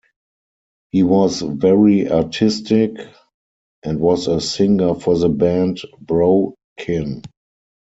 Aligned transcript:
He 0.89 1.03
was 1.03 1.41
very 1.41 2.09
artistic 2.09 2.93
and 3.83 3.99
was 3.99 4.25
a 4.25 4.41
singer 4.41 4.95
for 4.95 5.15
the 5.15 5.29
band 5.29 5.79
Bro-kin. 5.99 7.21